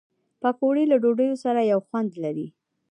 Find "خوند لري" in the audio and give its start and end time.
1.87-2.47